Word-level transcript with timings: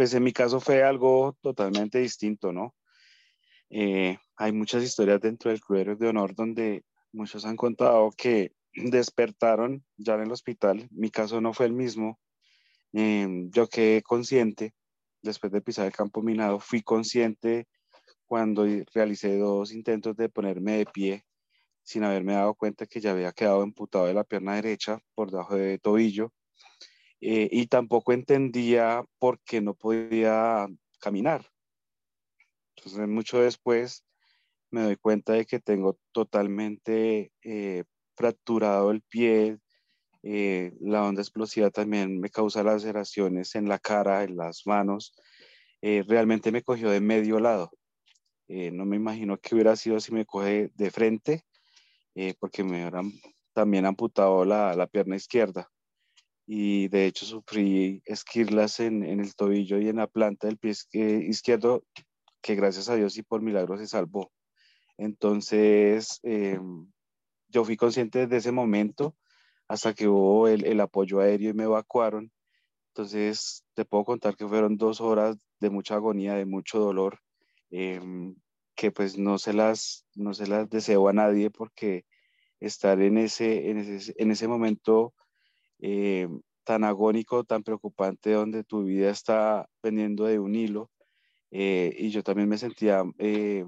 pues 0.00 0.14
en 0.14 0.22
mi 0.22 0.32
caso 0.32 0.60
fue 0.60 0.82
algo 0.82 1.36
totalmente 1.42 1.98
distinto, 1.98 2.54
¿no? 2.54 2.74
Eh, 3.68 4.16
hay 4.34 4.50
muchas 4.50 4.82
historias 4.82 5.20
dentro 5.20 5.50
del 5.50 5.60
Club 5.60 5.98
de 5.98 6.08
Honor 6.08 6.34
donde 6.34 6.84
muchos 7.12 7.44
han 7.44 7.54
contado 7.54 8.10
que 8.16 8.54
despertaron 8.72 9.84
ya 9.98 10.14
en 10.14 10.22
el 10.22 10.32
hospital. 10.32 10.88
Mi 10.90 11.10
caso 11.10 11.42
no 11.42 11.52
fue 11.52 11.66
el 11.66 11.74
mismo. 11.74 12.18
Em, 12.94 13.50
yo 13.50 13.68
quedé 13.68 14.00
consciente 14.00 14.72
después 15.20 15.52
de 15.52 15.60
pisar 15.60 15.84
el 15.84 15.92
campo 15.92 16.22
minado, 16.22 16.60
fui 16.60 16.80
consciente 16.80 17.68
cuando 18.24 18.64
realicé 18.94 19.36
dos 19.36 19.70
intentos 19.70 20.16
de 20.16 20.30
ponerme 20.30 20.78
de 20.78 20.86
pie 20.86 21.26
sin 21.82 22.04
haberme 22.04 22.32
dado 22.32 22.54
cuenta 22.54 22.86
que 22.86 23.02
ya 23.02 23.10
había 23.10 23.32
quedado 23.32 23.62
emputado 23.62 24.06
de 24.06 24.14
la 24.14 24.24
pierna 24.24 24.54
derecha 24.54 24.98
por 25.14 25.30
debajo 25.30 25.56
de 25.56 25.76
tobillo 25.78 26.32
eh, 27.20 27.48
y 27.50 27.66
tampoco 27.66 28.12
entendía 28.12 29.04
por 29.18 29.40
qué 29.40 29.60
no 29.60 29.74
podía 29.74 30.66
caminar. 31.00 31.46
Entonces, 32.76 33.08
mucho 33.08 33.40
después 33.40 34.04
me 34.70 34.82
doy 34.82 34.96
cuenta 34.96 35.34
de 35.34 35.46
que 35.46 35.60
tengo 35.60 35.98
totalmente 36.12 37.32
eh, 37.42 37.84
fracturado 38.16 38.90
el 38.90 39.02
pie, 39.02 39.58
eh, 40.22 40.72
la 40.80 41.04
onda 41.04 41.22
explosiva 41.22 41.70
también 41.70 42.20
me 42.20 42.30
causa 42.30 42.62
laceraciones 42.62 43.54
en 43.54 43.68
la 43.68 43.78
cara, 43.78 44.22
en 44.22 44.36
las 44.36 44.66
manos, 44.66 45.14
realmente 45.82 46.52
me 46.52 46.62
cogió 46.62 46.90
de 46.90 47.00
medio 47.00 47.40
lado. 47.40 47.70
no 48.48 48.84
me 48.84 48.96
imagino 48.96 49.38
qué 49.38 49.54
hubiera 49.54 49.76
sido 49.76 49.98
si 49.98 50.12
me 50.12 50.26
coge 50.26 50.70
de 50.74 50.90
frente 50.90 51.44
eh, 52.14 52.34
porque 52.38 52.64
me 52.64 52.72
hubieran 52.72 53.12
también 53.52 53.86
amputado 53.86 54.44
la, 54.44 54.74
la, 54.74 54.86
pierna 54.86 55.16
izquierda. 55.16 55.70
Y 56.52 56.88
de 56.88 57.06
hecho 57.06 57.26
sufrí 57.26 58.02
esquirlas 58.04 58.80
en, 58.80 59.04
en, 59.04 59.20
el 59.20 59.36
tobillo 59.36 59.78
y 59.78 59.88
en 59.88 59.98
la 59.98 60.08
planta 60.08 60.48
del 60.48 60.58
pie 60.58 60.72
izquierdo, 60.92 61.84
que 62.42 62.56
gracias 62.56 62.88
a 62.88 62.96
Dios 62.96 63.16
y 63.16 63.22
por 63.22 63.40
milagro 63.40 63.78
se 63.78 63.86
salvó. 63.86 64.32
Entonces, 64.98 66.18
eh, 66.24 66.58
yo 67.46 67.64
fui 67.64 67.76
consciente 67.76 68.26
desde 68.26 68.38
ese 68.38 68.50
momento 68.50 69.14
hasta 69.68 69.94
que 69.94 70.08
hubo 70.08 70.48
el, 70.48 70.64
el, 70.66 70.80
apoyo 70.80 71.20
aéreo 71.20 71.50
y 71.50 71.54
me 71.54 71.62
evacuaron. 71.62 72.32
Entonces, 72.88 73.64
te 73.74 73.84
puedo 73.84 74.04
contar 74.04 74.36
que 74.36 74.48
fueron 74.48 74.76
dos 74.76 75.00
horas 75.00 75.36
de 75.60 75.70
mucha 75.70 75.94
agonía, 75.94 76.34
de 76.34 76.46
mucho 76.46 76.80
dolor. 76.80 77.20
Eh, 77.70 78.34
que 78.74 78.90
pues 78.90 79.16
no 79.16 79.38
se 79.38 79.52
las, 79.52 80.04
no 80.16 80.34
se 80.34 80.48
las 80.48 80.68
deseo 80.68 81.06
a 81.06 81.12
nadie 81.12 81.48
porque 81.48 82.06
estar 82.58 83.00
en 83.00 83.18
ese, 83.18 83.70
en 83.70 83.78
ese, 83.78 84.14
en 84.16 84.32
ese 84.32 84.48
momento 84.48 85.14
eh, 85.80 86.28
tan 86.64 86.84
agónico, 86.84 87.44
tan 87.44 87.62
preocupante, 87.62 88.32
donde 88.32 88.64
tu 88.64 88.84
vida 88.84 89.10
está 89.10 89.68
pendiendo 89.80 90.24
de 90.24 90.38
un 90.38 90.54
hilo, 90.54 90.90
eh, 91.50 91.94
y 91.98 92.10
yo 92.10 92.22
también 92.22 92.48
me 92.48 92.58
sentía 92.58 93.02
eh, 93.18 93.66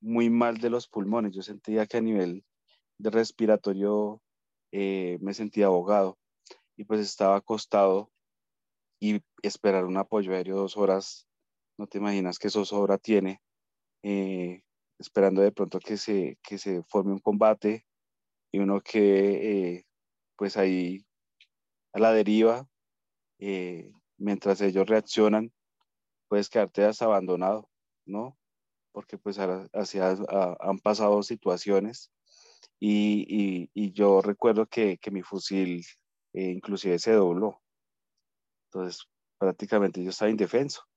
muy 0.00 0.30
mal 0.30 0.58
de 0.58 0.70
los 0.70 0.88
pulmones, 0.88 1.34
yo 1.34 1.42
sentía 1.42 1.86
que 1.86 1.98
a 1.98 2.02
nivel 2.02 2.44
de 2.98 3.10
respiratorio 3.10 4.20
me 4.70 5.32
sentía 5.34 5.66
ahogado 5.66 6.18
y 6.76 6.84
pues 6.84 7.00
estaba 7.00 7.36
acostado 7.36 8.10
y 9.00 9.22
esperar 9.42 9.84
un 9.84 9.96
apoyo 9.96 10.32
aéreo 10.32 10.56
dos 10.56 10.76
horas, 10.76 11.26
no 11.78 11.86
te 11.86 11.98
imaginas 11.98 12.38
que 12.38 12.48
eso 12.48 12.64
sobra 12.64 12.98
tiene 12.98 13.40
eh, 14.02 14.62
esperando 14.98 15.42
de 15.42 15.52
pronto 15.52 15.80
que 15.80 15.96
se, 15.96 16.38
que 16.42 16.58
se 16.58 16.82
forme 16.84 17.12
un 17.12 17.18
combate 17.18 17.86
y 18.52 18.58
uno 18.60 18.80
que 18.80 19.76
eh, 19.76 19.86
pues 20.36 20.56
ahí 20.56 21.04
a 21.92 21.98
la 21.98 22.12
deriva, 22.12 22.68
eh, 23.38 23.92
mientras 24.16 24.60
ellos 24.60 24.86
reaccionan, 24.86 25.52
puedes 26.28 26.48
quedarte 26.48 26.84
hasta 26.84 27.06
abandonado, 27.06 27.68
¿no? 28.06 28.38
Porque 28.92 29.18
pues 29.18 29.38
así 29.38 29.98
han 30.00 30.78
pasado 30.80 31.22
situaciones 31.22 32.10
y, 32.80 33.68
y, 33.74 33.92
yo 33.92 34.20
recuerdo 34.22 34.66
que, 34.66 34.98
que 34.98 35.10
mi 35.10 35.22
fusil 35.22 35.84
inclusive 36.32 36.98
se 36.98 37.12
dobló. 37.12 37.60
Entonces 38.66 39.06
prácticamente 39.38 40.02
yo 40.02 40.10
estaba 40.10 40.30
indefenso 40.30 40.87